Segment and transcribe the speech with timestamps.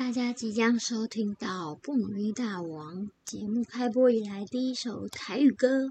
[0.00, 5.90] 大家即将收听到《不努力大王》节目开播以来第一首台语歌。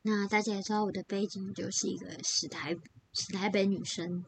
[0.00, 2.74] 那大家也知道我的背景就是一个死台
[3.12, 4.24] 死台北女生，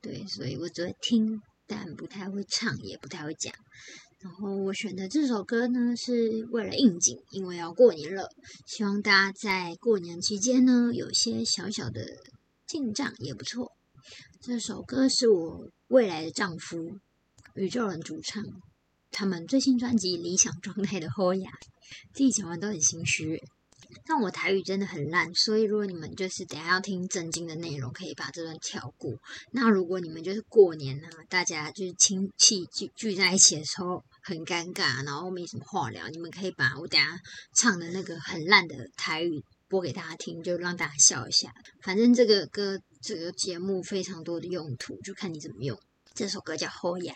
[0.00, 3.52] 对，所以我只会听，但不太会唱，也不太会讲。
[4.18, 8.30] 然后我选的这首歌呢，是为了应景，因为要过年了，
[8.66, 12.02] 希望大家在过年期间呢，有些小小的
[12.66, 13.72] 进账也不错。
[14.40, 16.78] 这首歌是我未来的丈夫
[17.54, 18.42] 宇宙人主唱，
[19.10, 21.50] 他们最新专辑《理想状态》的后牙，
[22.12, 23.42] 自己讲完都很心虚。
[24.06, 29.12] 但我台语真的很烂，所以如果你们就是等下要听正经的内容，可以把这段跳过。
[29.50, 37.18] 那如果你们就是过年呢，大家就是亲戚聚聚在一起的时候很尴尬，然后没什么话聊，你们可以把我等下
[37.54, 41.52] 唱的那个很烂的台语播给大家听，就让大家笑一下。
[41.82, 42.80] 反正这个歌。
[43.02, 45.80] 这个节目非常多的用途，就看你怎么用。
[46.12, 47.14] 这首歌叫《好呀》。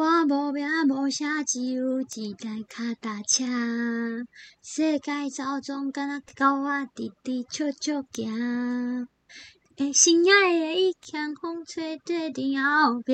[0.00, 3.44] 我无名无姓，只有一台脚踏车。
[4.62, 9.06] 世界走总敢若教我直直笑笑行。
[9.76, 13.12] 诶，心爱的伊，强风吹在伫后壁。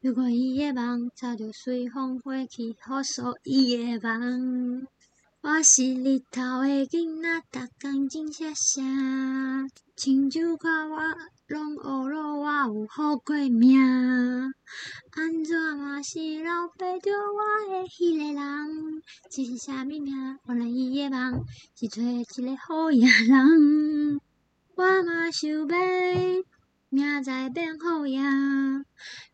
[0.00, 4.88] 如果伊的梦，早就随风飞去，好所伊的梦。
[5.42, 8.82] 我是日头的囡仔，逐工真写写。
[9.94, 10.98] 亲像看我
[11.54, 13.78] 拢学了，我有好过命。
[15.12, 19.00] 安怎嘛是老爸着我的迄个人？
[19.30, 20.36] 这是啥物命？
[20.48, 21.44] 原来伊的梦
[21.76, 24.20] 是找一个好野人。
[24.74, 25.64] 我嘛想要
[26.88, 28.20] 明仔变好野，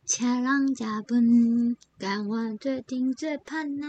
[0.05, 3.89] 请人食饭，甘愿做阵做伴仔。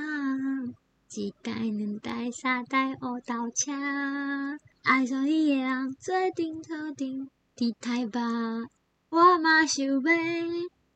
[1.13, 3.73] 一代、两代、三代乌头车，
[4.83, 7.29] 爱上伊的人做阵做阵
[7.61, 8.19] 期待吧。
[9.09, 9.99] 我嘛想要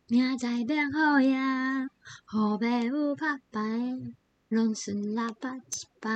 [0.08, 1.88] 明仔变好呀，
[2.26, 3.62] 互朋友拍牌，
[4.50, 5.62] 拢顺六百一
[6.00, 6.10] 百。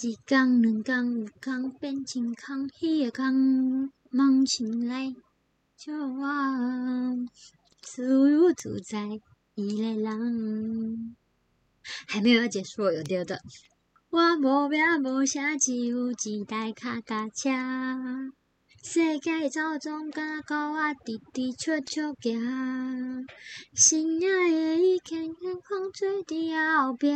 [0.00, 5.14] 一工两工有工变成空，迄个工梦醒来
[5.76, 7.28] 就我
[7.82, 9.20] 自由自在
[9.56, 11.14] 一个人。
[12.08, 13.38] 还没有要结束，有第二段。
[14.08, 17.50] 我无名无姓，只有一台脚踏车。
[18.82, 23.26] 世界走总敢教我直直笑笑行。
[23.74, 27.12] 心爱的伊，轻轻风吹伫后壁。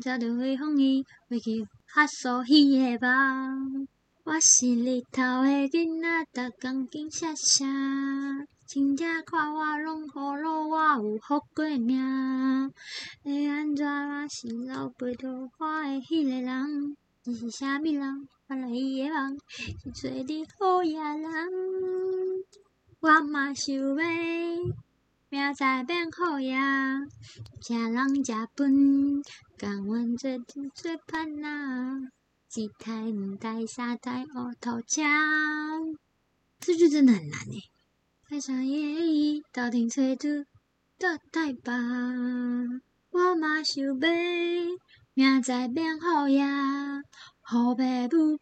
[0.00, 3.88] 早就会放伊飞去哈索伊的梦。
[4.22, 7.64] 我是日头的囡仔，逐工紧写写。
[8.68, 12.72] 亲戚看我拢好了，我有福过命。
[13.24, 15.48] 会安怎嘛是老爸着我
[15.82, 16.96] 的迄个人？
[17.24, 18.28] 伊是啥物人？
[18.50, 19.38] 原来伊的梦
[19.92, 21.28] 是做你好野人。
[23.00, 23.94] 我嘛想要
[25.28, 26.56] 明仔变好野，
[27.60, 29.22] 请人食饭，
[29.58, 30.38] 甘愿做
[30.74, 31.46] 做伴仔。
[32.56, 35.02] 一台、两台、三台乌头车，
[36.58, 37.70] 这句真的很难诶。
[38.30, 40.46] 爱上夜雨，斗阵吹出
[40.98, 41.70] 倒台北。
[43.10, 43.94] 我嘛想要
[45.12, 46.42] 明仔变好夜，
[47.50, 48.36] 好爸母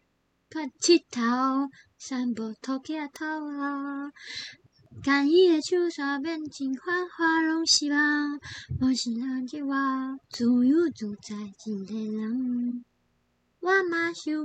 [0.51, 4.11] 出佚佗，散步托徛头啊。
[5.01, 8.41] 干伊的手刷变成花，花拢失望，
[8.81, 12.85] 无是人叫我自由自在一个人。
[13.61, 14.45] 我嘛想要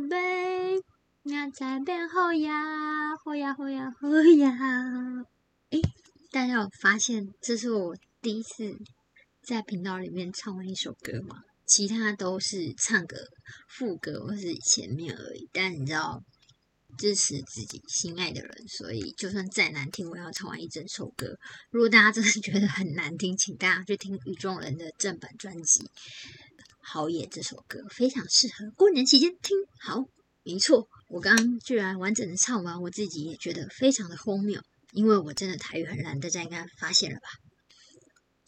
[1.23, 5.25] 明仔变好呀，好呀好呀好呀！
[5.71, 5.81] 诶，
[6.29, 8.77] 大家有发现这是我第一次
[9.41, 11.41] 在频道里面唱完一首歌吗？
[11.71, 13.15] 其他都是唱个
[13.69, 15.47] 副歌或是前面而已。
[15.53, 16.21] 但你知道，
[16.97, 21.37] 支持自己心爱的人，所以就算再难听，我要唱完一整首歌。
[21.69, 25.83] 如果大家真的觉得很难听，请大家去听宇宙人的正版专辑
[26.81, 29.57] 《好野》这首歌，非常适合过年期间听。
[29.79, 30.03] 好，
[30.43, 34.61] 没错，我刚刚居然完整的唱完，我自己也觉得非常的荒谬。
[34.91, 37.29] 因为我真的台语很烂，大家应该发现了吧？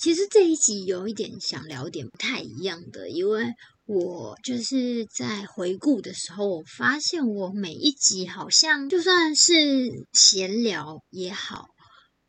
[0.03, 3.53] 其实这一集有一点想聊点不太一样的，因为
[3.85, 9.53] 我就是在回顾的时候，我发现我每一集好像就算是
[10.11, 11.67] 闲聊也好，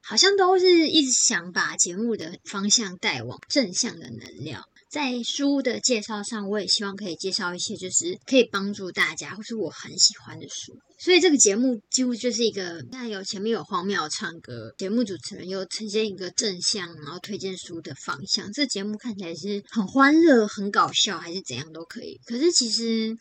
[0.00, 4.62] 好像都是一直想把节目的方向带往正向的能量。
[4.94, 10.72] 在书的介绍上，我也希望可以介绍一些就是可以帮助大家或是我很喜欢的书。
[11.00, 18.52] 所以这个节目几乎就是一个，那有前面有荒谬唱歌，节目主持人又呈现一个正向，然后推荐书的方向。
[18.52, 22.20] 这节目看起来是很欢乐、很搞笑，还是怎样都可以。
[22.24, 23.16] 可是其实，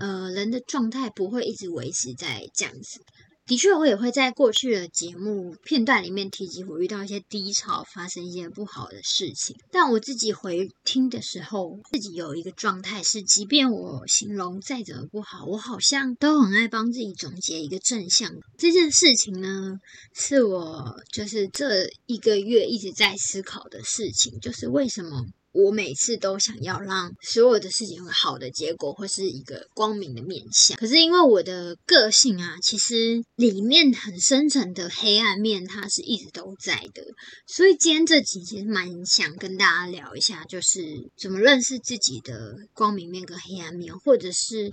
[0.00, 2.98] 呃，人的状态不会一直维持在这样子。
[3.46, 9.54] 的确，我也会在过去的节目片段里面提及我遇到一些低潮，发生一些不好的事情。
[9.70, 18.32] 但我自己回听的时候，自己有一个状态是，即便我形容再怎么不好，我好像都很爱帮自己总结一个正向。
[18.56, 19.78] 这件事情呢，
[20.14, 25.26] 是我就是这一个月一直在思考的事情，就是为什么。
[25.54, 30.76] 我每次都想要让所有的事情有好的结果，或是一个光明的面相。
[30.76, 37.04] 可是因为我的个性啊，其实里面很深层的黑暗面，它是一直都在的。
[37.46, 44.72] 所以今天这集其实蛮想跟大家聊一下，就是怎么认识自己的光明面跟黑暗面，或者是。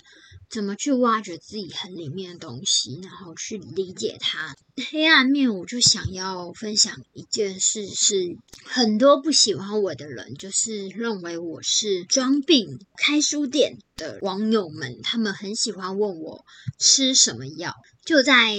[0.50, 4.54] 怎么去挖掘自己很里面的东西，然后去理解它
[4.92, 5.56] 黑暗面？
[5.56, 8.36] 我就想要分享一件事，是
[8.66, 16.46] 很多不喜欢我的人，就是是认为我是装病开书店的网友们，他们很喜欢问我
[16.80, 17.76] 吃什么药。
[18.06, 18.56] 就在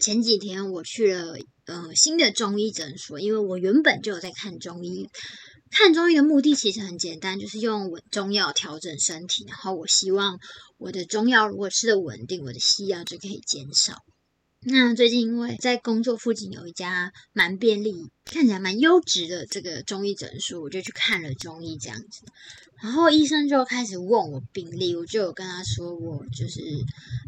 [0.00, 5.08] 前几天，我去了呃新的中医诊所，因为我原本就有在看中医。
[5.72, 9.44] 看中医的目的其实很简单，就是用中药调整身体。
[9.48, 10.38] 然后我希望
[10.78, 13.96] 我的中药如果吃的稳定，我的西药就可以减少。
[14.70, 22.26] 那最近因为在工作附近有一家蛮便利、看起来蛮优质的这个中医诊所，我就去看了中医这样子。
[22.80, 26.60] 然后医生就开始问我病历，我就有跟他说我就是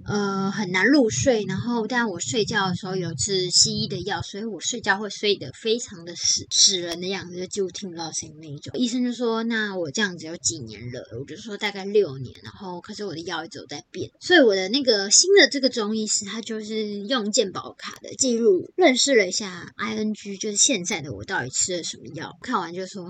[0.06, 8.72] 呃很难入睡，然后但我睡觉的时候有吃西医的药，所以我睡觉会睡得非常的死死人的样子，就几乎听不到声音那一种。
[8.78, 23.08] 医生就说：“那我这样子有几年了？”我就说大概六年，然后可是我的药一直有在变，所以我的那个新的这个中医师他就是用健保卡的记录认识了一下 ING，就是现在的我到底吃了什么药，看完就说。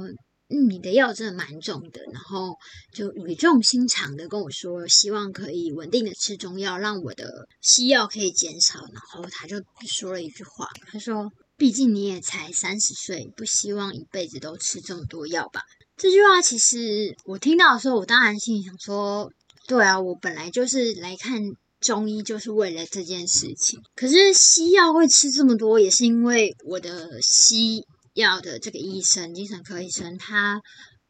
[0.52, 2.56] 嗯，你的药真的蛮重的，然后
[2.92, 8.80] 就语重心长的跟我说，希望可以稳定的吃中药，让我的西药可以减少。
[8.80, 15.62] 然后他就说了一句话，他说：“毕竟你也才三十岁，不希望一辈子都吃这么多药吧？”
[15.96, 19.30] 这句话其实我听到的时候，我当然心里想说
[19.68, 21.40] ：“对啊，我本来就是来看
[21.78, 23.78] 中医，就是为了这件事情。
[23.94, 27.84] 可是西药会吃这么多，也是因为我的西。”
[28.20, 30.62] 药的这个医生，精神科医生，他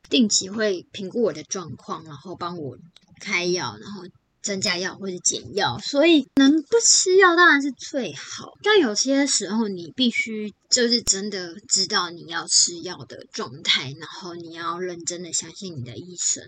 [0.09, 2.79] 定期会评估我的状况，然后帮我
[3.21, 4.05] 开药，然后。
[4.43, 8.53] 增加药或者减药，所以能不吃药当然是最好。
[8.63, 16.43] 但有些时候你必须就是真的知道你要吃药的状态，然后你要认真的相信你的医生。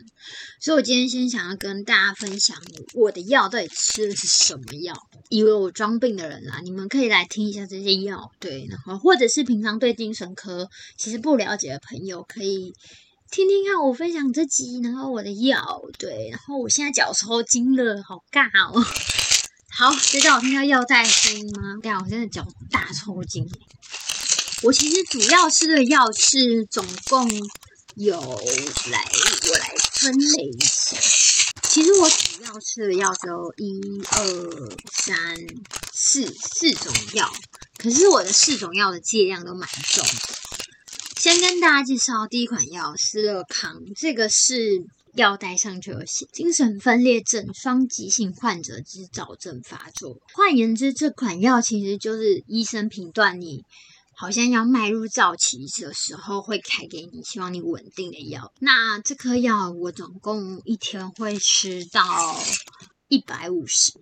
[0.61, 2.57] 所以我今天先想要跟大家分享
[2.95, 4.95] 我的药到底吃的是什么药。
[5.29, 12.75] 以为我装病的人啦，你们可以来听一下这些药，对，然后或者是平常对精神科其实不了解的朋友可以。
[13.33, 18.85] 听听看我分享这集，然后我的药，对，然后我现在脚抽筋了，好尬哦。
[19.75, 21.79] 好，知道我听到药袋声音吗？
[21.83, 23.51] 对啊，我现在脚大抽筋。
[24.65, 27.27] 我其实主要吃的药是总共
[27.95, 29.03] 有来，
[29.51, 30.99] 我来分类一下。
[31.63, 33.81] 其实我主要吃的药只有一
[34.11, 35.35] 二三
[35.91, 37.33] 四四种药，
[37.79, 40.52] 可是我的四种药的剂量都蛮重的。
[41.23, 44.85] 先跟大家介绍第一款药斯乐康，这个是
[45.15, 50.19] 药带上就有写精神分裂症双极性患者之早症发作。
[50.33, 53.65] 换言之，这款药其实就是医生评断你
[54.17, 58.53] 好像要迈入早期的时候会开给你，希望你稳定的药。
[58.59, 62.03] 那这颗药我总共一天会吃到
[63.07, 63.93] 一百五十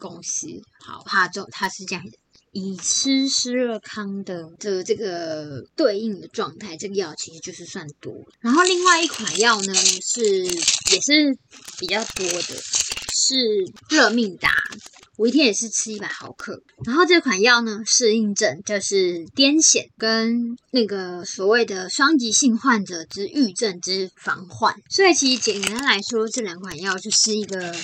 [0.00, 0.48] 公司。
[0.80, 2.18] 好，它就它是这样子。
[2.54, 8.14] 以吃湿热康的的这个对应的状态，这个药其实就是算多。
[8.40, 11.36] 然后另外一款药呢，是也是
[11.78, 13.34] 比较多的，是
[13.90, 14.54] 热命达，
[15.16, 16.62] 我一天也是吃一百毫克。
[16.86, 24.74] 然后这款药呢，适应症就是癫痫跟那个所谓的双极性患者之郁症之防患。
[24.88, 27.74] 所以其实简单来说，这两款药就是一个。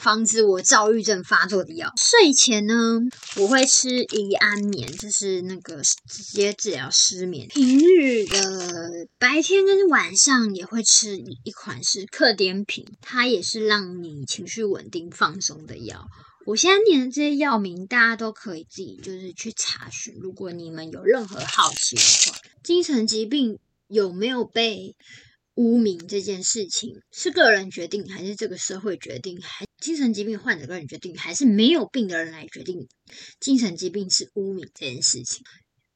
[0.00, 1.92] 防止我躁郁症发作的药。
[1.96, 3.00] 睡前呢，
[3.36, 7.46] 我会吃一安眠，就是那个直接治疗失眠。
[7.48, 16.08] 平日的白天跟晚上也会吃一款是克颠平，它也是让你情绪稳定放松的药。
[16.46, 20.14] 我现在念的这些药名，大家都可以自己就是去查询。
[20.18, 22.02] 如果你们有任何好奇的
[22.32, 24.96] 话，精神疾病有没有被？
[25.54, 29.40] 污名这件事情是个人决定，还是这个社会决定？
[29.42, 32.88] 还精神疾病患者个人决定，还是没有病的人来决定？
[33.40, 35.42] 精神疾病是污名这件事情，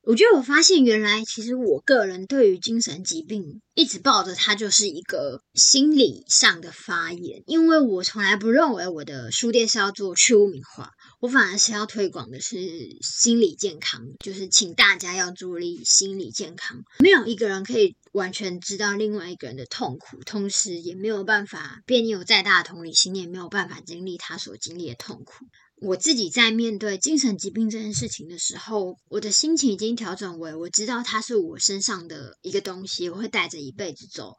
[0.03, 10.91] 我觉得我发现原来其实我个人对于精神疾病一直抱着它就是一个心理上的发言，因为我从来不认为我的书店是要做去污名化。
[11.21, 12.59] 我反而是要推广的是
[13.01, 16.83] 心理健康，就是请大家要注意心理健康。
[16.99, 25.47] 没有一个人可以完全知道另外一个人的痛苦，同时也没有办法，便你有再大的同理心，你也没有办法经历他所经历的痛苦。
[25.81, 34.37] 我自己在面对精神疾病这件事情的时候，我的心情已经调整为，我知道它是我身上的一个东西，我会带着一辈子走。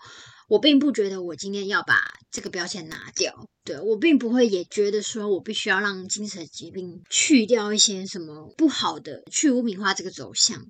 [0.48, 2.00] 我并不觉得我今天要把
[2.32, 10.64] 这个标签拿掉，对我并不会也觉得说我必须要让精神疾病去掉一些什么不好的，去污名化这个走向。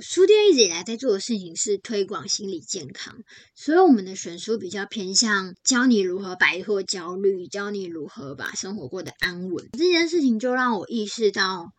[0.00, 3.14] 书店一直以来在做的事情是推广心理健康，
[3.54, 9.68] 所以我们的选书比较偏向教你如何摆脱焦虑，教你如何把生活过得安稳。
[9.72, 11.72] 这件事情就让我意识到。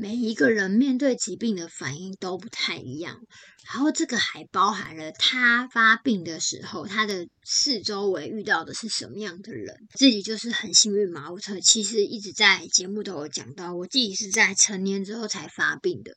[0.00, 3.18] 每一个人面对疾病的反应都不太一样，
[3.66, 9.74] 然后这个还包含了他发病的时候，他的四周围遇到的是什么样的人。
[9.94, 16.12] 自己就是很幸运嘛，我其实一直在节目都有讲到，我自己是在成年之后才发病的，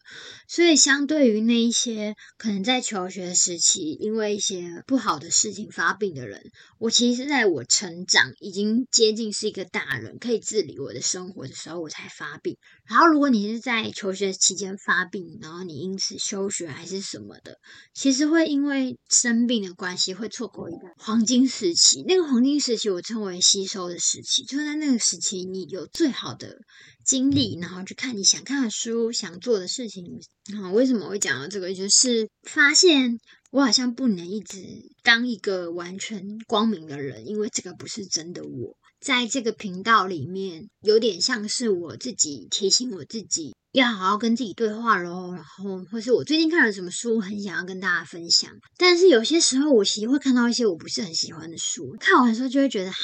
[0.48, 12.58] 所以相对于那一些可能在求学时期因为一些不好的事情发病的人，我其实在我成长已经接近是一个大人，可以自理我的生活的时候，我才发病。
[12.92, 17.58] 然后如果你是在在求学期间发病，然后你因此休学还是什么的，
[17.94, 22.04] 其实会因为生病的关系会错过一个黄金时期。
[22.06, 26.58] 那个黄金时期我称为吸收的时期，就是在那个时期你有最好的
[27.06, 30.04] 精力，然后去看你想看的书、想做的事情。
[30.52, 31.74] 然后为什么会讲到这个？
[31.74, 33.18] 就是发现
[33.52, 34.58] 我好像不能一直
[35.02, 38.76] 当一个完全光明的人，因为这个不是真的我。
[39.02, 43.56] 在这个频道里面，有点像是我自己提醒我自己。
[43.72, 48.52] 要好好跟自己对话喽，然后或是我最近看了什么书，很想要跟大家分享。
[48.78, 52.98] 但是有些时候，我其实会看到一些我不是很喜欢的书，看完之后就会觉得，哈，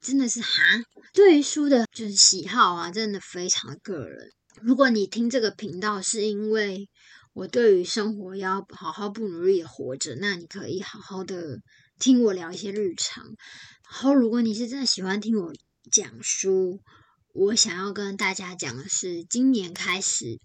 [0.00, 0.48] 真的是哈。
[1.14, 4.28] 对于书的就是喜好啊，真的非常的个人。
[4.60, 6.88] 如果你听这个频道是因为
[7.32, 11.58] 我对于生活要好好不努力的活着，那你可以好好的
[12.00, 13.24] 听我聊一些日常。
[13.92, 15.52] 然后，如果你是真的喜欢听我
[15.90, 16.80] 讲书。
[17.34, 20.40] 我想要跟大家讲的是，今年开始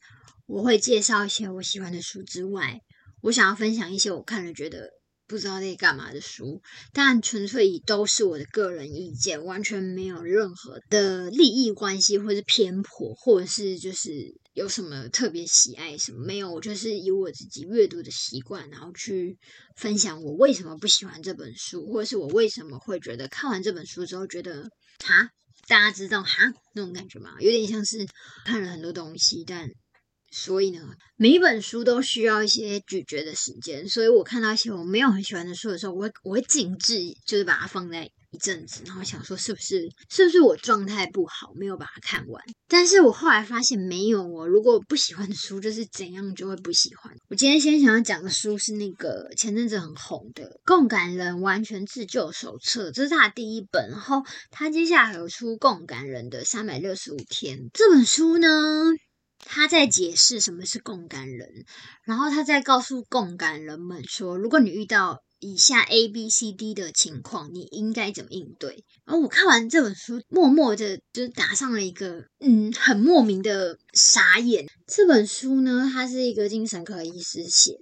[0.46, 2.82] 我会介绍一些我喜欢的书之外，
[3.22, 4.92] 我想要分享一些我看了觉得
[5.28, 6.62] 不知道在干嘛的书，
[6.94, 19.38] 但纯粹以都是我的个人意见，完全没有任何的利益关系，或是偏颇，或者是就是有什么特别喜爱什么没有，我就是以我自己阅读的习惯，然后去
[19.76, 24.70] 分享我为什么不喜欢这本书，或者是我为什么会觉得看完这本书之后觉得
[25.04, 25.30] 哈。
[25.68, 27.36] 大家知道哈那种感觉吗？
[27.42, 28.08] 有点像是
[28.46, 29.70] 看了很多东西，但
[30.32, 30.82] 所以呢，
[31.16, 33.88] 每一本书都需要一些咀嚼的时间。
[33.88, 38.10] 所以我看到一些我没有很喜欢的书的时候，我会我会静置，就是把它放在。
[38.30, 42.44] 一阵子，然后想说是不是是不是我状态不好，没有把它看完。
[42.68, 44.46] 但是我后来发现没有哦。
[44.46, 47.16] 如果不喜欢的书，就是怎样就会不喜欢。
[47.30, 53.90] 我今天先想要讲的书是那个前阵子很红的《共感人完全自救手册》，这是他第一本。
[53.90, 58.48] 然后他接下来有出《共感人的三百六十五天》这本书呢，
[59.39, 61.65] 他在解释什么是共感人，
[62.03, 65.22] 然后他在告诉共感人们说，如果你遇到。
[65.39, 68.84] 以下 A、B、C、D 的情况，你应该怎么应对？
[69.06, 74.65] 然后我看完这本书，默默的就打上了一个嗯，很莫名的傻眼。
[74.88, 77.74] 这本书呢，它是一个精神科医师写。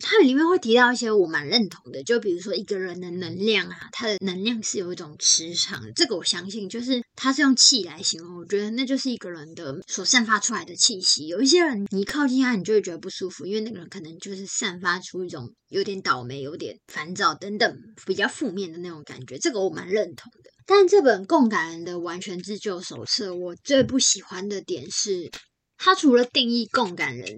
[0.00, 11.26] 它里面会提到一些我蛮认同的，就比如说一个人的能量啊，他的能量是有一种磁场，这个我相信，就是他是用气来形容，我觉得那就是一个人的所散发出来的气息。
[11.26, 17.76] 有一些人你靠近他，你就会觉得不舒服，因为那个人可能就是散发出一种有点倒霉、有点烦躁等等
[18.06, 20.50] 比较负面的那种感觉，这个我蛮认同的。
[20.64, 25.30] 但这本共感人的完全自救手册，我最不喜欢的点是，
[25.76, 27.36] 它除了定义共感人。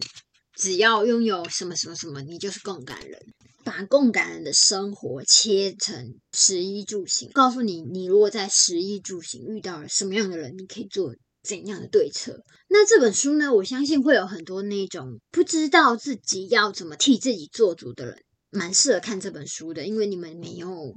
[0.61, 3.19] 只要拥有什么什么什么，你就是共感人。
[3.63, 12.43] 把共感人的生活切成食衣住行，告诉你，你如果在食衣住行遇到了什么样的人，你可以做怎样的对策。
[12.69, 13.53] 那这本书呢？
[13.55, 20.95] 我相信会有很多那种不知道自己要怎么替自己做主的人，蛮适合看这本书的，因为你们没有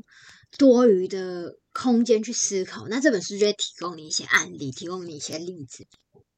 [0.57, 2.87] 多余的空间去思考。
[2.87, 5.85] 那这本书就会提供你一些案例，提供你一些例子。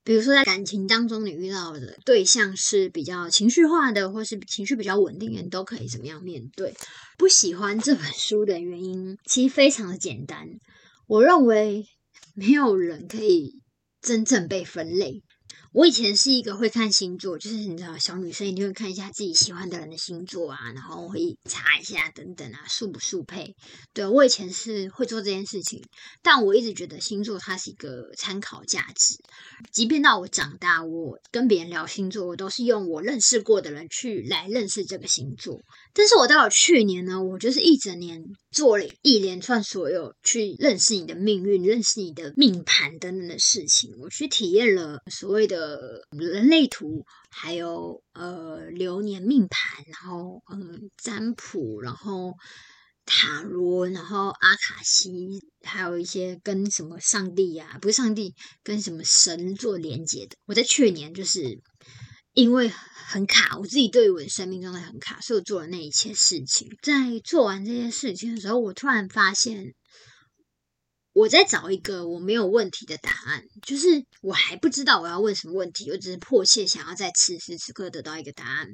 [0.05, 6.75] 比如说，在感情当中，你遇到的对象是比较情绪化的，或是情绪比较稳定的，你都可以怎么样面对？
[7.17, 10.47] 不喜欢这本书的原因，其实非常的简单。
[11.07, 11.87] 我认为
[12.35, 13.61] 没有人可以
[13.99, 15.23] 真正被分类。
[15.75, 23.53] 我以前是一个会看星座，就是你知道，小女生一定会看一下自己喜欢的人的星座啊，然后会查一下等等啊，速不速配。
[23.93, 25.83] 对我以前是会做这件事情，
[26.23, 29.17] 但我一直觉得星座它是一个参考价值。
[29.73, 35.59] 即便到我长大，我跟别人聊星座，我都是用我认识过的人去来认识这个星座。
[35.95, 38.21] 但是我到了去年呢，我就是一整年
[38.51, 45.95] 做了一连串所有去认识你的命运、认识你的命盘等等的事情，我去体验了所谓的。
[46.11, 52.33] 人类图，还有呃流年命盘，然后嗯占卜，然后
[53.05, 55.11] 塔罗，然后阿卡西，
[55.61, 58.33] 还有一些跟什么上帝呀，不是上帝，
[58.63, 60.35] 跟什么神做连接的。
[60.45, 61.61] 我在去年就是
[62.35, 66.69] 因为很卡，我自己对于我的生命状态很卡，所以我做了那一切事情。
[66.83, 69.73] 在做完这些事情的时候，我突然发现。
[71.13, 78.67] 我在找一个我没有问题的答案，就是我还不知道我要问什么问题，我只是迫切想要在此时此刻得到一个答案。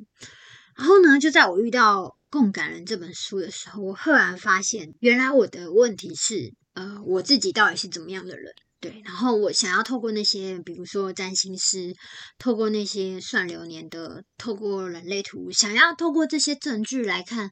[0.75, 8.55] 然后呢，就在我遇到《共感人》这本书的时候，我赫然发现，原来我的问题是，呃，我自己到底是怎么样的人？
[8.81, 11.93] 对，然后我想要透过那些，比如说占星师，
[12.37, 17.51] 透过那些算流年的，透过人类图，想要透过这些证据来看。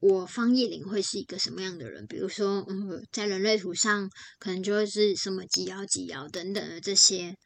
[0.00, 2.06] 我方叶林会是一个什么样的人？
[2.06, 7.36] 比如说，嗯，在人类图上，可能就会是什么几爻几爻等等的这些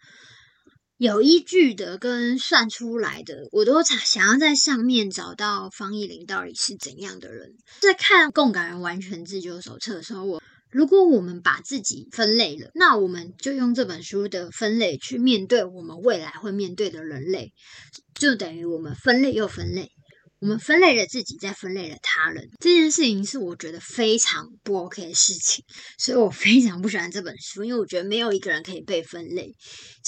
[0.96, 7.52] 有依据的跟算出来的，我都想要在上面找到方叶林到底是怎样的人。
[7.80, 17.52] 在看《共感人完全自救手册》的时候，我如果我们把自己分类了，那我们就用这本书的分类去面对我们未来会面对的人类，
[18.14, 19.90] 就等于我们分类又分类。
[20.40, 25.64] 我们分类了自己，再分类了他人，这件事情是我觉得非常不 OK 的事情，
[25.98, 29.52] 所以我非常不喜欢这本书，因为我觉得没有一个人可以被分类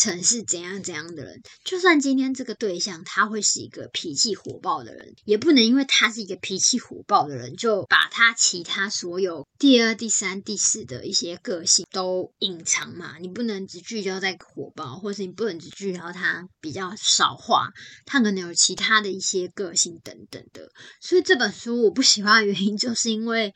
[0.00, 1.42] 成是怎样怎样的人。
[1.64, 13.18] 就算今天这个对象他会是一个脾气火爆的人，也不能因为他是一个脾气火爆的人，就把他其他所有第二、第三、第四的一些个性都隐藏嘛。
[13.20, 17.68] 你不能只聚焦在火爆，或是你不能只聚焦他比较少话，
[18.06, 20.16] 他可能有其他的一些个性等。
[20.30, 23.52] 等的，所以这本书我不喜欢的原因，就是因为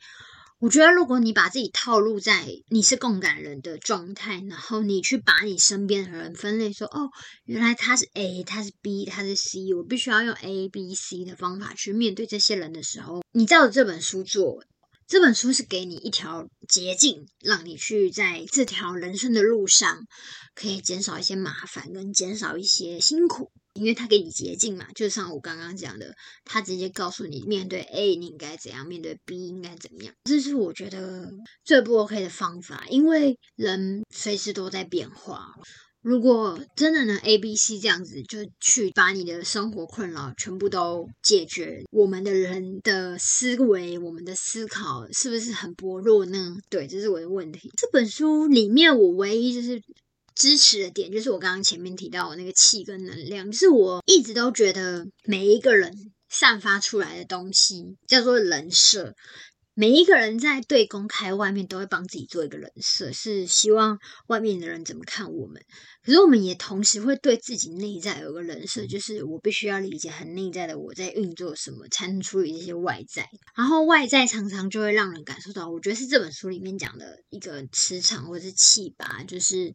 [0.65, 7.11] 我觉得，如果你把自己套路在你是共感人的状态，然后你去把你身边的人分类，说哦，
[7.43, 14.63] 原来他是 A，他是 B，他是 C，我必须要用 A、B、C 的方法去面对这些人的时候，你照着这本书做，
[15.07, 20.07] 这本书是给你一条捷径，让你去在这条人生的路上
[20.55, 23.51] 可以减少一些麻烦，跟减少一些辛苦。
[23.75, 30.13] 因为他给你捷径嘛，就像我刚刚讲的，他直接告诉你面对 A 你应该怎样，面对 B 应该怎么样。
[30.23, 31.29] 这是我觉得
[31.65, 35.53] 最不 OK 的方法，因为人随时都在变化。
[36.01, 46.55] 如果真的能 A、B、C 这样子，就去把你的生活困扰全部都解决，我们的人的思维、我们的思考是不是很薄弱呢？
[46.69, 47.71] 对，这是我的问题。
[47.75, 49.81] 这本书里面，我唯一就是。
[50.35, 59.15] 支持的点就是我刚刚前面提到的那个气跟能量，就是我一直都觉得每一个人散发出来的东西叫做人设。
[59.77, 65.61] 每一个人在对公开外面都会帮自己做一个人设，是希望外面的人怎么看我们。
[66.01, 73.27] 可是我们也同时会对自己内在有个人设，就是我必须要理解很内在的我在运作什么，才能处理这些外在。
[73.53, 79.73] 然后外在常常就会让人感受到，我觉得是这本书里面讲的一个磁场或者是气吧，就是。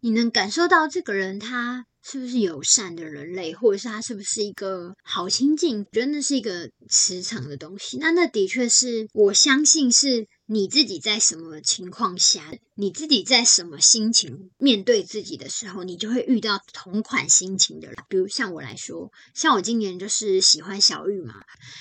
[0.00, 5.84] 你能感受到这个人他是不是友善的人类，或者是他是不是一个好亲近？
[5.92, 7.98] 觉得那是一个磁场的东西。
[7.98, 10.26] 那那的确是我相信是。
[10.48, 17.96] 你自己在什么情况下，你自己在什么心情面对自己的时候，你就会遇到同款心情的人。
[18.08, 21.34] 比如像我来说，像我今年就是喜欢小玉嘛，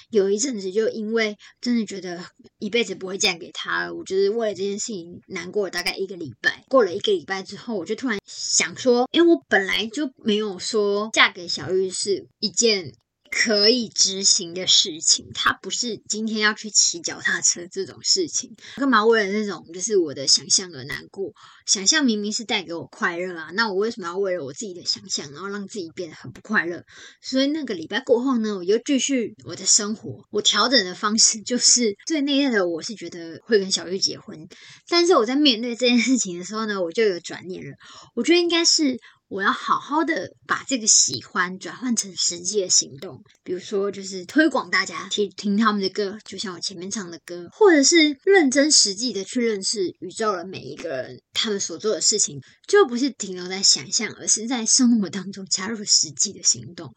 [0.09, 2.25] 有一阵子就因为真的觉得
[2.57, 6.65] 一辈子不会嫁给他了，我就是为了这件事情难过了大概一个礼拜。
[6.67, 12.95] 过了一个礼拜之后，我就突然想说，因为我本来就没有说嫁给小玉是一件。
[13.37, 18.55] 可以执行的事情，它不是今天要去骑脚踏车这种事情。
[18.77, 21.33] 干嘛为了那种就是我的想象而难过？
[21.65, 26.85] 想象明明是带给我快乐啊，那我为什么要为了我自己的想象，然后让自己变得很不快乐？
[27.21, 30.25] 所以那个礼拜过后呢，我就继续我的生活。
[30.31, 34.47] 我调整的方式就是最内在的，我是觉得会跟小玉结婚。
[34.87, 37.71] 但是我在面对这件事情的时候呢，我就有转念了。
[38.15, 38.97] 我觉得应该是。
[39.35, 43.21] 我要好好的把这个喜欢转换成实际的行动。
[43.43, 56.93] 比如说，就是推广大家听听他们的歌，就像我前面唱的歌，或者是认真实际的去认识宇宙的每一个人，他们所做的事情，就不是停留在想象，而是在生活当中加入实际的行动。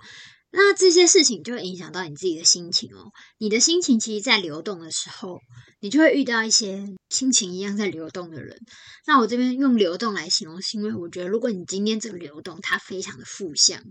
[0.50, 3.12] 那这些事情就会影响到你自己的心情哦。
[3.36, 5.40] 你的心情其实，在流动的时候，
[5.80, 8.58] 你就会遇到一些心情一样在流动的人。
[9.06, 13.82] 那我这边用流动来形容，是因为我觉得，如果你今天这个流动，它非常的负向。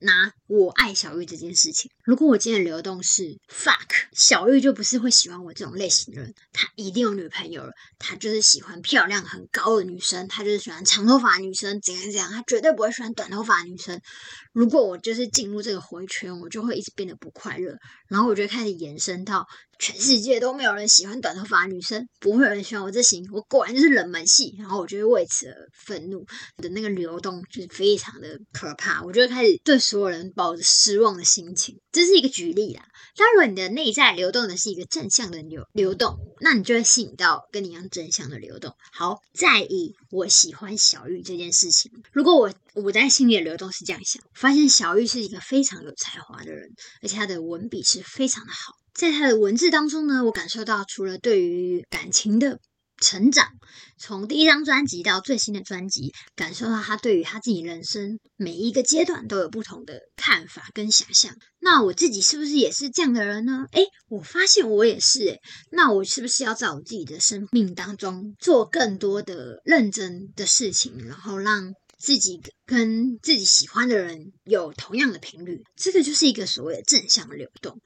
[0.00, 14.00] 拿我爱小玉这件事情，如果我今天的流动是 fuck 小玉，就不是会喜欢我这种类型的人，他一定有女朋友了，他就是喜欢漂亮很高的女生，他就是喜欢长头发女生，怎样怎样，他绝对不会喜欢短头发女生。
[14.52, 17.76] 如果我就是进入这个回圈，我就会一直变得不快乐，
[18.08, 19.46] 然后我就开始延伸到。
[19.78, 24.54] 全世界都没有人喜欢短头发女生，不会有人喜欢我这型，我果然就是冷门系。
[24.58, 26.24] 然后我就会为此而愤怒
[26.56, 29.02] 的那个流动，就是非常的可怕。
[29.02, 31.78] 我就开始对所有人抱着失望的心情。
[31.92, 32.84] 这是一个举例啦。
[33.16, 38.74] 当然，你的内在流动的是一个正向的流流动，那你就会吸引到跟你一样正向的流动。
[38.92, 41.92] 好，在意我喜欢小玉这件事情。
[42.12, 46.70] 如果我我在心里的流动是这样想，发现小玉是一个非常有才华的人，
[47.02, 48.72] 而且她的文笔是非常的好。
[48.94, 52.60] 在他的文字当中呢，我感受到除了对于感情的
[52.98, 53.48] 成长，
[53.98, 61.34] 从第一张专辑到最新的专辑，感受到他对于他自己人生每一个阶段都有不同的看法跟想象。
[61.58, 63.66] 那我自己是不是也是这样的人呢？
[63.72, 65.40] 诶，我发现我也是诶，
[65.72, 75.64] 那我是不是要在我自己的生命当中做更多的认真的事情，然后让自己跟自己喜欢的人有同样的频率？
[75.74, 77.80] 这个就是一个所谓的正向流动。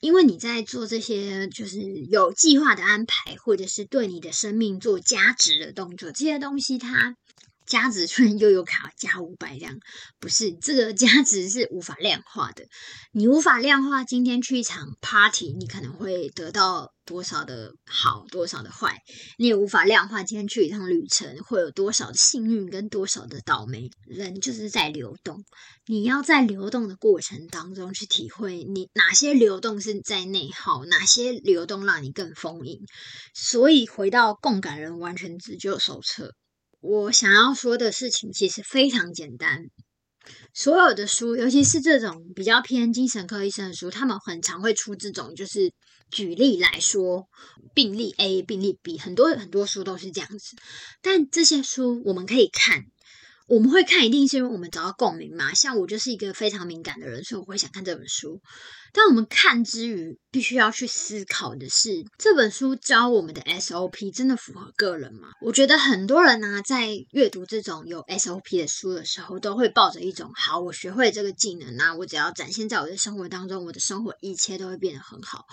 [0.00, 1.80] 因为你在做这些就是
[2.10, 7.16] 有计划的安排，或者是对你的生命做加值的动作，这些东西它
[7.68, 9.76] 加值虽然又有卡加五百这样，
[10.18, 12.64] 不是这个加值是无法量化的，
[13.12, 16.92] 你无法量化今天去一场 party，你可能会得到。
[17.08, 18.98] 多少的好，多少的坏，
[19.38, 20.22] 你也无法量化。
[20.22, 23.88] 今天去一趟旅程，会有多少的幸运跟多少的倒霉。
[24.06, 25.42] 人就是在流动，
[25.86, 32.78] 你要在流动的过程当中去体会，你哪些流动是在内耗，哪些流动让你更丰盈。
[33.32, 36.34] 所以回到共感人完全自救手册，
[36.80, 39.64] 我想要说的事情其实非常简单。
[40.52, 45.72] 所有的书，尤其是这种比较偏精神科医生的书，他们很常会出这种，就是
[46.10, 47.28] 举例来说，
[47.74, 50.56] 病例 A、病例 B，很多很多书都是这样子。
[51.00, 52.84] 但这些书我们可以看。
[53.48, 55.54] 我们会看，一定是因为我们找到共鸣嘛？
[55.54, 58.40] 像我就是一个非常敏感的人，所以我会想看这本书。
[58.92, 65.28] 但我们看之余，必须要去思考的是，这本书教我们的 SOP 真的符合个人吗？
[65.40, 75.46] 我觉得很多人呢，在阅读这种有 SOP 的书的时候，都会抱着一种“好，我学会这个技能啊，我只要展现在我的生活当中，我的生活一切都会变得很好。”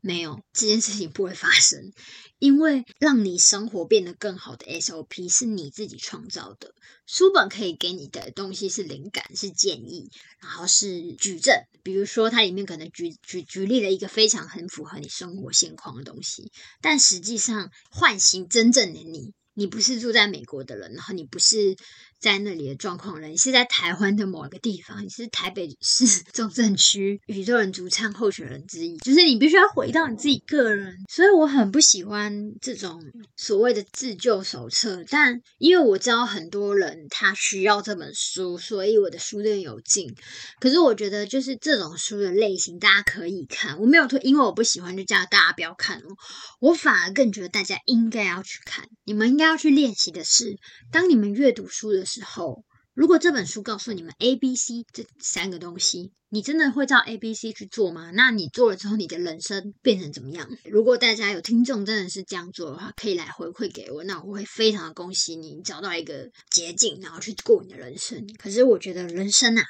[0.00, 1.92] 没有这件事情不会发生，
[2.38, 6.74] 因为让你生活变得更好的 SOP 是你自己创造的。
[7.06, 10.10] 书本可以给你的东西是灵感、是建议，
[10.40, 11.54] 然后是举证。
[11.82, 19.34] 比如说，它里面可能举举举例了一个非常很符合你生活现况的东西，但实际上唤醒真正的你。
[19.52, 21.76] 你不是住在美国的人，然后你不是
[22.20, 30.94] 在那里的状况人，你是在台湾的某一个地方，你是台北市 中正区宇宙人主唱候选人之一，就是你必须要回到你自己个人。
[31.08, 33.02] 所以我很不喜欢这种
[33.36, 40.14] 所谓的自救手册，但因为我知道很多人他需要这本书，所以我的书店有进。
[40.60, 46.16] 可是我觉得就是这种书的类型，大家可以看，我没有推，因为我不喜欢就叫大家不要看哦。
[46.60, 50.58] 我反而更觉得大家应该要去看，你们应该要去练习的是，
[50.92, 58.10] 当你们阅读书的时候，如果这本书告诉你们 A、B、C 这三个东西，你真的会照 A、B、C 去做吗？
[58.10, 60.48] 那你做了之后，你的人生变成怎么样？
[60.64, 68.26] 如果大家有听众真的是这样做的话，可以来回馈给我，那我会非常的恭喜你找到一个捷径，然后去过你的人生。
[68.38, 69.64] 可是我觉得人生啊，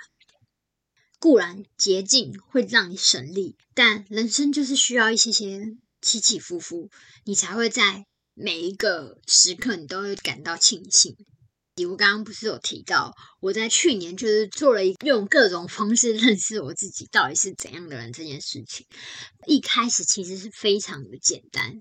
[1.18, 5.76] 固然捷径会让你省力，但人生就是需要一些些。
[6.02, 6.88] 起起伏伏，
[7.26, 11.14] 你才会在每一个时刻，你都会感到庆幸。
[11.86, 18.86] 我刚刚不是有提到，我在去年就是做了一用各种方式认识我自己到底是怎样的人这件事情。
[19.46, 21.80] 一开始其实是非常的简单，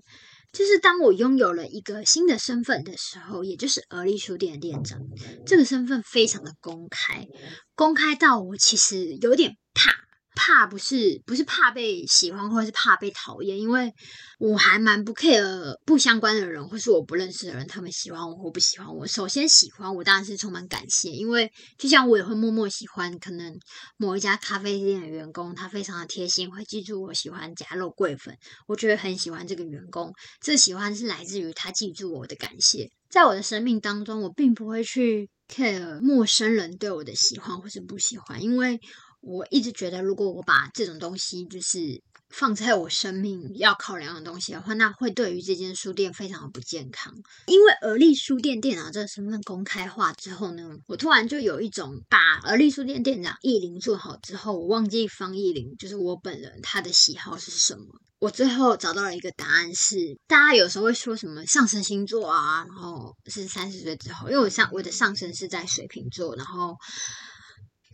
[0.52, 5.00] 就是当我拥有了一个新的身份的时候，也就是而立书店的店长，
[5.46, 7.26] 这个身份非常的公开，
[7.74, 10.09] 公开到我其实有点怕。
[10.34, 13.92] 怕不是不是怕被喜欢，或者是怕被讨厌，因为
[14.38, 19.06] 我还蛮不 care 不相关的人，或是我不认识的人，他们喜欢我或不喜欢我。
[19.06, 23.58] 首先喜欢我当然是充满感谢，因为就像我也会默默喜欢可能
[23.96, 30.12] 某一家咖啡店的员工，他非常的贴心，会记住我喜欢加肉桂粉，我觉得很喜欢这个员工。
[30.40, 32.88] 这喜欢是来自于他记住我的感谢。
[33.10, 38.78] 在我的生命当中，我并不会去 care 陌生人对我的喜欢或是不喜欢，因为
[39.20, 47.12] 我一直觉得，如果我把这种东西就是放在我生命要考量的东西的话，那会对于这间书店非常的不健康。
[47.46, 57.84] 因为而立书店店长这个身份公开化之后呢，我突然就有一种把而立书店店长意林做好之后，我忘记方意林就是我本人他的喜好是什么。
[58.20, 66.76] 我最后找到了一个答案，是大家有时候会说什么上升星座啊，然后是三十岁之后，因为我上我的上升是在水瓶座，然后，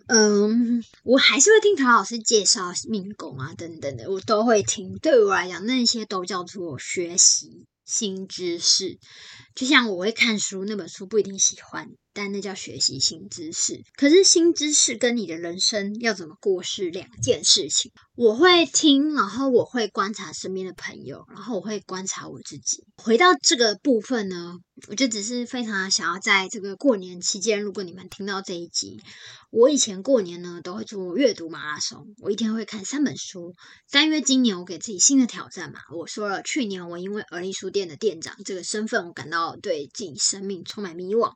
[0.08, 4.96] 嗯，我还是会听陶老师介绍民工啊等等的，我都会听。
[4.98, 8.98] 对我来讲，那些都叫做学习新知识，
[9.54, 11.90] 就像我会看书，那本书不一定喜欢。
[12.16, 17.92] 但那叫学习新知识，可是新知识跟你的人生要怎么过是两件事情。
[18.14, 22.82] 我会听，然后我会观察身边的朋友，然后我会观察我自己。
[22.96, 24.56] 回到这个部分呢，
[24.88, 29.02] 我就只是非常想要在这个过年期间，如果你们听到这一集，
[29.50, 33.54] 我以前过年呢都会做阅读马拉松，我一天会看三本书。
[33.90, 41.34] 但因为今年我给自己新的挑战嘛，我说了，去年我因为而立书店的店长这个身份，我感到对自己生命充满迷惘，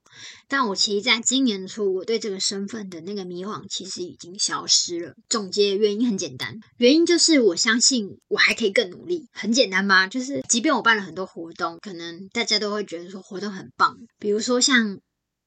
[0.49, 5.15] 但我其实在今年初，我对这个身份的那个迷惘其实已经消失了。
[5.29, 9.27] 总结原因很简单，原因就是我相信我还可以更努力。
[9.33, 10.07] 很简单吧？
[10.07, 14.99] 就是即便我办了很多活动，可能大家都会觉得说活动很棒，比如说像。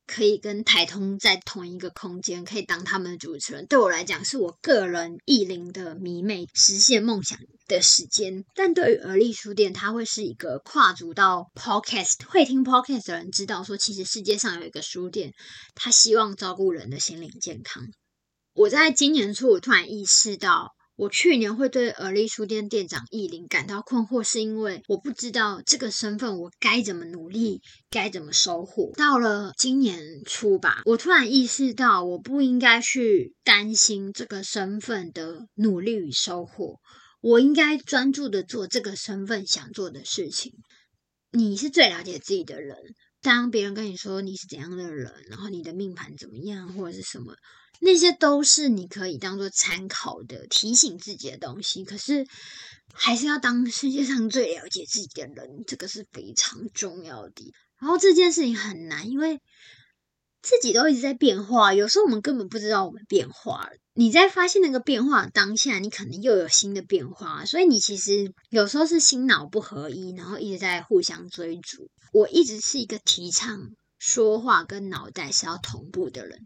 [0.06, 7.40] 可以跟台通在同一个空间，可以当他们的主持人，对我来讲是我个人意林的迷妹，实现梦想
[7.76, 8.46] 的时间。
[8.56, 15.34] 但对于而立书店，它会是一个跨足到 podcast，会听 podcast 的人知道说，其实世界上有一个书店，
[15.76, 17.84] 他希望照顾人的心灵健康。
[18.54, 20.72] 我在今年初，我突然意识到。
[20.96, 28.92] 我去年会对而立书店店长意林感到困惑，是因为我不知道这个身份我该怎么努力，该怎么收获。
[28.96, 36.80] 到了今年初吧，我突然意识到，我不应该去担心这个身份的努力与收获，
[37.24, 40.52] 我应该专注的做这个身份想做的事情。
[41.32, 42.76] 你是最了解自己的人，
[43.22, 47.38] 当别人跟你说你是怎样的人，然后你的命盘怎么样，或者是什么。
[47.80, 52.28] 那些都是你可以当做参考的、提醒自己的东西，可是
[52.94, 57.54] 还是要当世界上最了解自己的人，这个是非常重要的。
[57.80, 59.40] 然后这件事情很难，因为
[60.44, 63.72] 自己都一直在变化，有时候我们根本不知道我们变化了。
[63.96, 71.90] 你在发现那个变化当下，你可能又有新的变化，所以你其实有时候是心脑不合一，然后一直在互相追逐。
[72.12, 76.40] 我一直是一个提倡说话跟脑袋是要同步的人。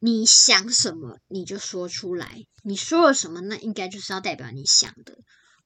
[0.00, 5.14] 你想什么你就说出来，你说了什么，那应该就是要代表你想的。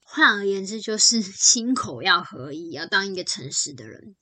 [0.03, 4.15] 换而言之，就是 心口要合一，要当一个诚实的人，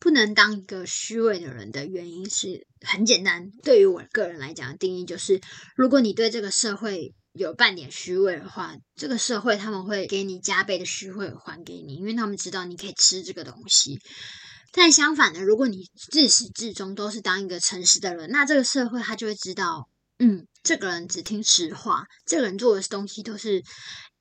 [0.00, 3.52] 不能当一个虚伪的人的原因是很简单。
[3.62, 5.40] 对于我个人来讲的，定义就是，
[5.76, 14.00] 如果你对这个社会有半点虚伪的话，这个社会他们会给你加倍的虚伪还给你，因为他们知道你可以吃这个东西。
[14.72, 23.62] 但相反的，如果你自始至终都是当一个诚实的人，那这个社会他就会知道，嗯，这个人只听实话，这个人做的东西都是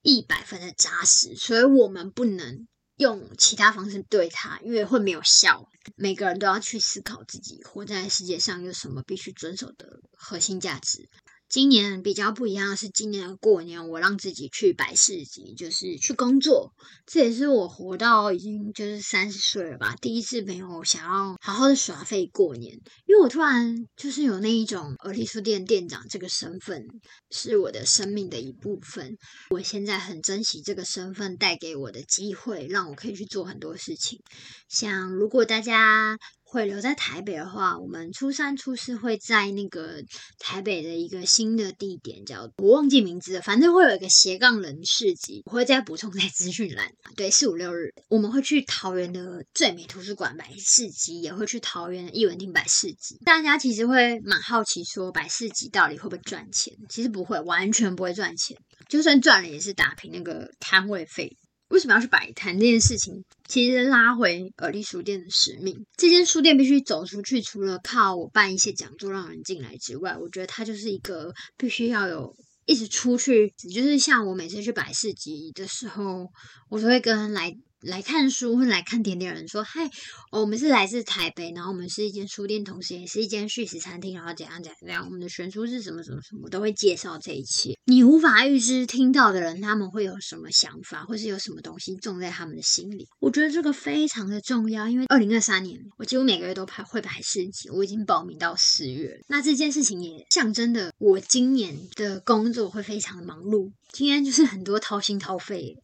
[0.01, 2.67] 一百分的扎实，所以我们不能
[2.99, 5.69] 用其他方式对他，因为会没有效。
[5.95, 11.07] 每个人都要去思考自己活在世界上有什么必须遵守的核心价值。
[11.49, 16.75] 今年比较不一样的是，今年的过年我让自己去百事集，就是去工作。
[17.07, 22.79] 这也是我活到已经就是三十岁了吧，第一次没有想要好好的耍废过年。
[23.07, 26.85] 因为我突然就是有那一种儿童书店店长这个身份，
[27.31, 29.17] 是我的生命的一部分。
[29.49, 34.19] 我现在很珍惜这个身份带给我的机会，让我可以去做很多事情。
[34.67, 36.19] 像如果大家。
[36.51, 40.01] 会留在台北的话，我们初三、初四会在那个
[40.39, 46.91] 台北的一个新的地点，叫我忘记名字了，反正会有一个斜杠人市集，我会再补充在资讯栏。
[47.15, 53.19] 对，四五六日我们会去桃园的最美图书馆摆市集，也会去桃园的艺文厅摆市集。
[53.23, 56.73] 大家其实会蛮好奇，说摆市集到底会不会赚钱？
[56.89, 58.57] 其实不会，完全不会赚钱，
[58.87, 61.37] 就算赚了也是打平那个摊位费。
[61.69, 63.23] 为什么要去摆摊这件事情？
[63.47, 67.41] 其实拉回耳力书店的使命，这间书店必须走出去。
[67.41, 76.27] 除了靠我办一些讲座让人进来之外，我觉得它就是一个必须要有一直出去，就是像我每次去百事集的时候，
[76.69, 77.55] 我都会跟来。
[77.81, 79.89] 来看书或来看甜点人说：“嗨，
[80.31, 87.73] 我们是来自台北，然后我们是一间书店，同时也是一间叙食餐厅，然后怎样怎样怎样，我们的选书是什么什么什么，都会介绍这一切。
[87.85, 93.07] 你无法预知听到的人他们会有什么想法，或是有什么东西种在他们的心里。
[93.19, 99.17] 我觉得这个非常的重要，因为二零二三年我几乎每个月都排会排市集，我已经报名到四月。
[99.29, 103.71] 那这件事情也象征的我今年的工作会非常的忙碌。
[103.91, 105.75] 今天就是很多掏心掏肺。”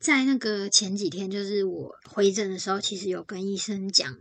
[0.00, 4.12] 在那个前几天，就是我回诊的时候，其实有跟医生讲，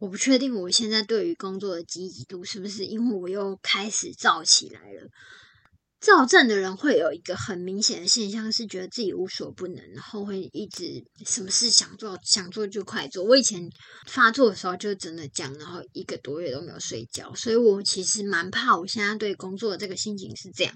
[0.00, 5.08] 我不确定我现在对于工作的积极度是不是因为我又开始躁起来了。
[6.00, 13.22] 躁症的人会有一个很明显的现象，是觉得自己无所不能，然后会一直什么事想做想做就快做。
[13.22, 13.68] 我以前
[14.08, 20.74] 发作的时候就真的讲，然后一个多月都没有睡觉，所以我其实蛮怕我现在对工作的这个心情是这样。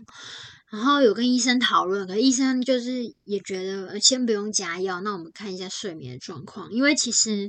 [0.75, 6.73] 然后有跟医生讨论，可医生就是也觉得先不用加药，那我们看一下睡眠的状况。
[6.73, 7.49] 因为其实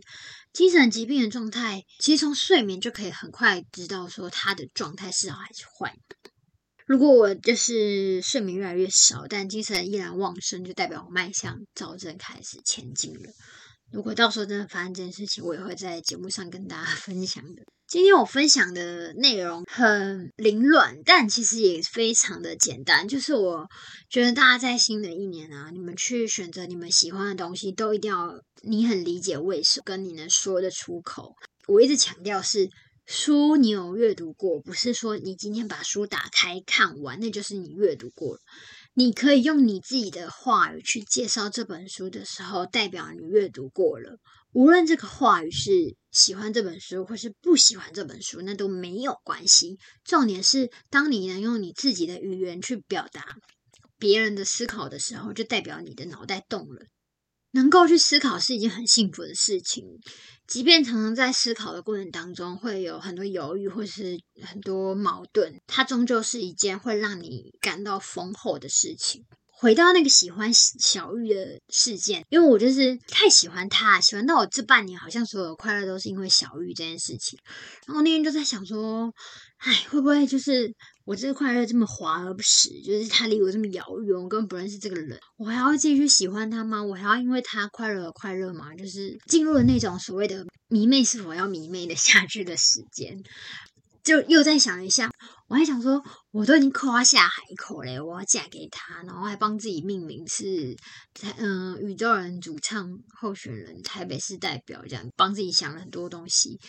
[0.53, 5.97] 精神疾病的状态，其实从睡眠就可以很快知道说他的状态是好还是坏。
[6.85, 13.31] 如果我就是睡眠越来越少，但精神依然旺盛，就代表我迈向躁症开始前进了。
[13.91, 17.63] 如果到时候真的发生这件事情，我也会在节目上跟大家分享的。
[17.87, 23.07] 今天我分享的内容很凌乱，但其实也非常的简单。
[23.07, 23.69] 就是我
[24.09, 31.35] 觉得大家在新的一年啊，你们去选择你们喜欢的东西，都一定要你很理解为什么，跟你能说得出口。
[31.67, 32.67] 我一直强调是
[33.05, 38.39] 书你有阅读过，不是说你今天把书打开看完，那就是你阅读过了。
[38.97, 44.17] 你可以用你自己的话语去介绍这本书的时候，代表你阅读过了。
[44.53, 49.77] 无论这个话语是喜欢这本书，或是不喜欢这本书，那都没有关系。
[50.05, 53.35] 重点是，当你能用你自己的语言去表达
[53.99, 56.85] 别人的思考的时候，就代表你的脑袋动了。
[57.55, 59.85] 能够去思考是一件很幸福的事情，
[60.45, 69.23] 即便常常在思考的过程当中会有很多犹豫或是很多矛盾，它终究是一件会让你感到丰厚的事情。
[69.57, 77.39] 回到那个喜欢小玉的事件，因为我就是太喜欢他，喜欢到我这半年好像所有的快乐都是因为小玉这件事情。
[77.87, 79.13] 然后那天就在想说，
[79.59, 82.69] 哎，会不会就是我这个快乐这么华而不实？
[82.81, 86.83] 就是他离我这么遥远，我根本不认识这个人，我还要继续喜欢他吗？
[86.83, 88.73] 我还要因为他快乐而快乐吗？
[88.75, 93.21] 就是进入了那种所谓的迷妹是否要迷妹的下去的时间。
[94.03, 95.09] 就又再想一下，
[95.47, 100.77] 我还想说，我都已经夸下海口嘞，我要嫁给他，然后还帮自己命名是
[101.37, 102.87] 嗯宇宙人主唱
[103.19, 106.59] 候选人，台北市代表这样，帮自己想了很多东西。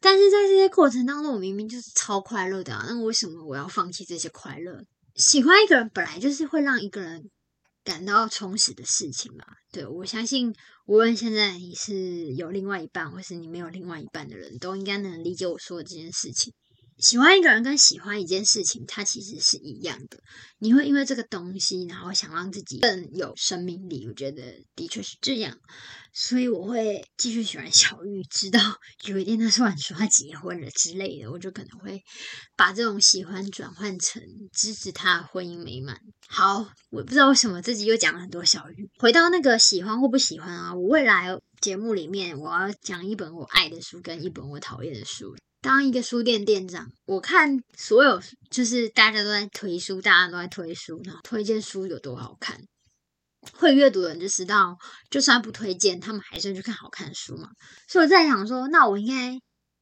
[0.00, 4.84] 但是在这些过程当中，我明明就是超快乐的啊，那为什么我要放弃这些快乐？
[5.14, 7.30] 喜欢一个人本来就是会让一个人
[7.82, 9.44] 感到充实的事情嘛。
[9.72, 10.54] 对我相信，
[10.84, 16.52] 无论现在你是有另外一半，或是你没有另外一半的人，都应该能理解我说的这件事情。
[16.98, 20.18] 喜欢一个人跟喜欢一件事情，它其实是一样的。
[20.58, 24.06] 你会因为这个东西，然后想让自己更有生命力。
[24.06, 25.58] 我觉得的确是这样，
[26.14, 28.60] 所以我会继续喜欢小玉，直到
[29.04, 32.02] 有一天他突然说他结婚了之类的，我就可能会
[32.56, 36.00] 把这种喜欢转换成支持他婚姻美满。
[36.26, 38.88] 好，我不知道为什么自己又讲了很多小玉。
[38.98, 45.36] 回到那个喜欢或不喜欢啊，我未来节目里面我要讲一本我爱的书，跟一本我讨厌的书。
[45.66, 52.60] 当一个书店店长，我看所有就是大家都在推书，大家都在推书，然后推荐书有多好看。
[53.52, 54.78] 会阅读的人就知道，
[55.10, 57.48] 就算不推荐，他们还是去看好看的书嘛。
[57.88, 59.36] 所以我在想说，那我应该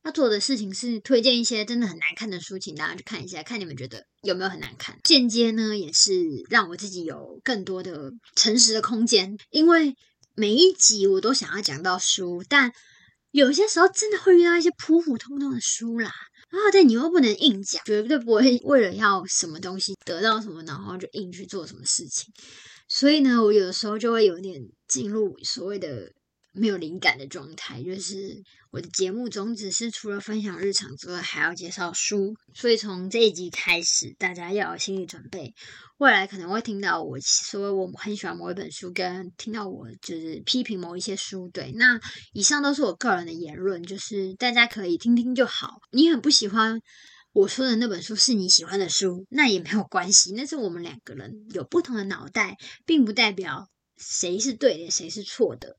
[0.05, 4.99] 要做的事情是推荐一些真的很难看的书，请大家去看一下，看你们觉得有没有很难看。
[5.05, 6.15] 间接呢，也是
[6.49, 9.95] 让我自己有更多的诚实的空间，因为
[10.35, 12.73] 每一集我都想要讲到书，但。
[13.35, 16.09] 有些时候真的会遇到一些普普通通的书啦，
[16.51, 22.33] 然后但你又不能硬讲，绝对不会为了要什么东西得到什么，然后就硬去做什么事情。
[22.87, 26.13] 所以呢，我有的时候就会有点进入所谓的。
[26.55, 28.41] 没有灵感的状态，就是
[28.71, 32.35] 我的节目宗旨是除了分享日常之外，还要介绍书。
[32.55, 35.53] 所以从这一集开始，大家要有心理准备，
[35.99, 41.49] 未来可能会听到我说我很喜欢某一本书，跟听到我就是批评某一些书。
[41.49, 42.01] 对，那
[42.33, 45.81] 以上都是我个人的言论，就是大家可以听听就好。
[45.91, 46.81] 你很不喜欢
[47.33, 53.69] 我说的那本书是你喜欢的书，那也没有关系，那是我们两个人有不同的脑袋，并不代表。
[53.97, 55.77] 谁是对的，谁是错的？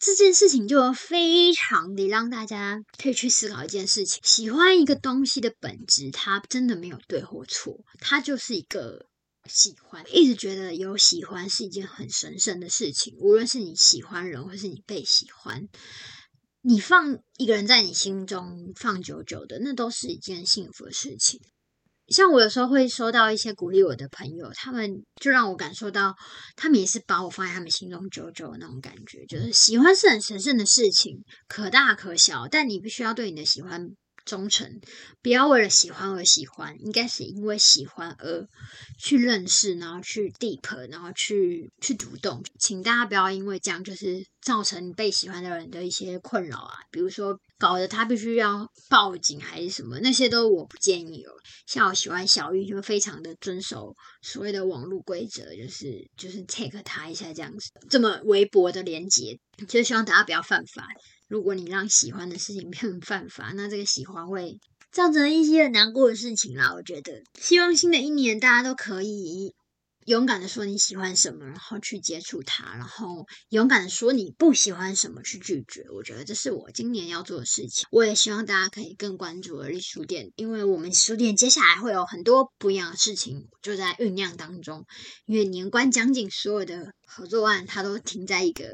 [0.00, 9.06] 这件事情就非常的让大家可以去思考一件事情：喜欢一个东西的本质，它真的没有对或错，它就是一个
[9.44, 13.14] 喜欢，一直觉得有喜欢是一件很神圣的事情。
[13.18, 15.68] 无论是你喜欢人，或是你被喜欢，
[16.62, 21.40] 你放一个人在你心中放久久的，那都是一件幸福的事情。
[22.08, 26.14] 像我有时候会收到一些鼓励我的朋友，他们就让我感受到，
[26.56, 29.24] 他们也是把我放在他们心中久久的那种感觉。
[29.26, 33.90] 就是喜欢是很神圣的事情，可大可小，但你必须要对你的喜欢。
[34.28, 34.80] 忠诚，
[35.22, 38.46] 不要为了喜欢而喜欢，应该是因为喜欢而
[38.98, 42.44] 去认识，然后去 deep，然后去去主动。
[42.58, 51.32] 请大家不要因为这样就是造成被喜欢的人的一些困扰啊，比如说搞得他必须要报警还是什么，那些都我不建议哦。
[51.66, 60.86] 像我喜欢小玉，就非常的遵守所谓的网络规则，就是就是 take 他一下这样子，这么微薄的连接，就希望大家不要犯法。
[61.28, 64.58] 如果你让喜欢的事情变成犯法，那这个喜欢会
[64.90, 66.72] 造成一些很难过的事情啦。
[66.74, 69.54] 我觉得，希望新的一年大家都可以
[70.06, 75.84] 勇敢的说你喜欢什么，然后去接触它，然后勇敢的说你不喜欢什么，去拒绝。
[75.94, 77.86] 我觉得这是我今年要做的事情。
[77.90, 84.86] 我也希望大家可以更关注而立书店，因为我们书店接下来会有很多不一样的事情就在酝酿当中。
[85.26, 88.64] 因为年关将近，所有的合作案它都停在一个。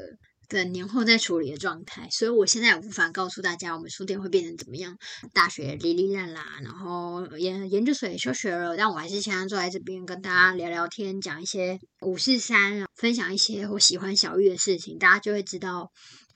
[0.47, 4.97] 等年后再处理的状态，所以我现在无法告诉大家我们书店会变成怎么样。
[5.33, 15.91] 大学离离烂啦，然后研研究所也休学了，但我还是现在坐在这边跟大家聊聊天，讲一些五四三，分享一些我喜欢小玉的事情，大家就会知道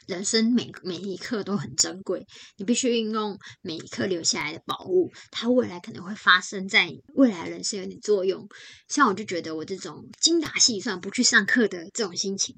[0.07, 2.25] 人生每每一刻都很珍贵，
[2.57, 8.47] 你必须运用每一刻留下来的宝物，它未来可能会发生在未来人生有点作用。
[8.87, 12.55] 像我就觉得我这种精打细算不去上课的这种心情。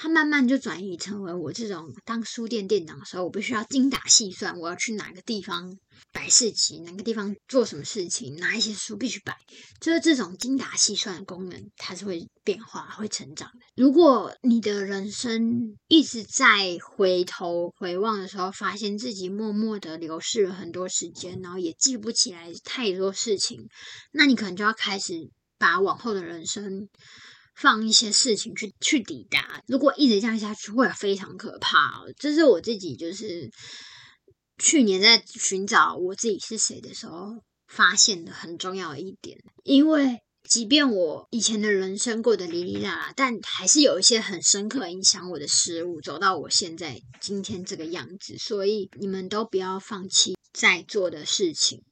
[0.00, 5.76] 它慢慢就转移成为我这种当书店店长的时候，我必须要精打细算，我要去哪个地方
[6.12, 9.36] 摆市集，哪个地方做什么事情，哪一些书必须摆，
[9.80, 13.58] 就是这种精打细算的功能，它是会变化、会成长的。
[13.74, 23.68] 如果你的人生一直在回头回望的时候，发现自己默默的流逝了很多时间，然后也记不起来太多事情，
[24.12, 25.28] 那你可能就要开始
[25.58, 26.88] 把往后的人生。
[27.60, 32.04] 放一些事情去去抵达，如果一直这样下去，会非常可怕。
[32.16, 33.50] 这是我自己就是
[34.58, 39.38] 去年在寻找我自己是谁的时候发现的很重要的一点。
[39.64, 48.38] 因为即便我以前的人生过得哩哩啦啦，但还是有一些很深刻影响我的失误，走到我现在今天这个样子。
[48.38, 51.82] 所以你们都不要放弃在做的事情。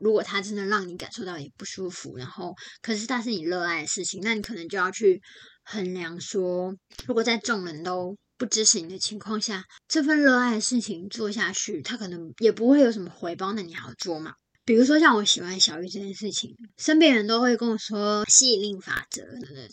[0.00, 5.20] 如果他真的让你感受到也不舒服，然后可是他是你热爱的事情，那你可能就要去
[5.64, 6.74] 衡量说，
[7.06, 14.32] 如果在众人都不支持你的情况下，这份热爱的事情做下去，他可能也不会有什么回报，那你要做吗？
[14.68, 19.22] 比如说像我喜欢小玉这件事情，身边人都会跟我说吸引力法则，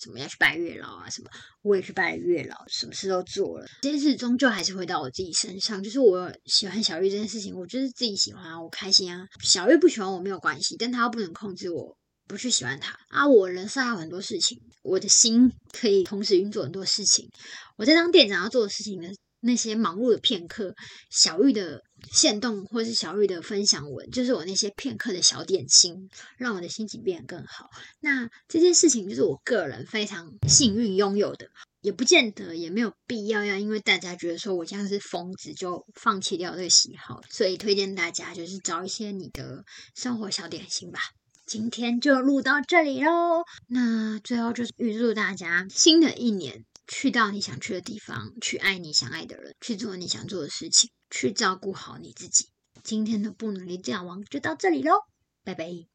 [0.02, 1.30] 什么要去拜月老啊，什么
[1.64, 5.84] 我也去拜月老，什么事都做了，这件事终究还是回到我自己身上。
[5.84, 9.28] 就是我喜欢小玉这件事情，我就是自己喜欢啊，我开心啊。
[9.44, 13.28] 小玉不喜欢我没有关系，但他又不能控制我不去喜欢他啊。
[13.28, 17.30] 我人生还有很多事情，我的心可以同时运作很多事情。
[17.76, 19.10] 我在当店长要做的事情的？
[19.42, 20.74] 那些忙碌的片刻，
[21.12, 21.80] 小玉的
[22.12, 27.70] 线动或是小玉的分享文，就是我那些片刻的小点心，让我的心情变得更好。
[28.00, 31.48] 那这件事情就是我个人非常幸运拥有的，
[31.82, 39.64] 也不见得也没有必要要因为大家觉得说我这样是疯子就放弃掉这个喜好，所以推荐大家就是找一些你的
[39.96, 41.00] 生活小点心吧。
[41.46, 46.66] 今天就录到这里喽，那最后就是预祝大家新的一年。
[46.88, 52.50] 去到你想去的地方，去爱你想爱的人，去做你想做的事情，去照顾好你自己。
[52.84, 55.06] 今天的不努力这样王就到这里喽，
[55.44, 55.95] 拜拜。